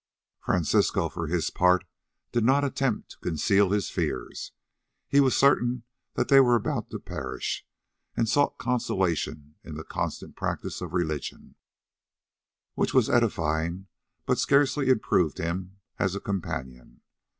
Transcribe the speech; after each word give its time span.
Francisco 0.39 1.09
for 1.09 1.27
his 1.27 1.51
part 1.51 1.83
did 2.31 2.43
not 2.43 2.63
attempt 2.63 3.11
to 3.11 3.19
conceal 3.19 3.69
his 3.69 3.91
fears. 3.91 4.51
He 5.07 5.19
was 5.19 5.37
certain 5.37 5.83
that 6.15 6.27
they 6.27 6.39
were 6.39 6.55
about 6.55 6.89
to 6.89 6.97
perish 6.97 7.67
and 8.17 8.27
sought 8.27 8.57
consolation 8.57 9.57
in 9.63 9.75
the 9.75 9.83
constant 9.83 10.35
practice 10.35 10.81
of 10.81 10.93
religion, 10.93 11.53
which 12.73 12.95
was 12.95 13.11
edifying 13.11 13.85
but 14.25 14.39
scarcely 14.39 14.89
improved 14.89 15.37
him 15.37 15.77
as 15.99 16.15
a 16.15 16.19
companion. 16.19 17.01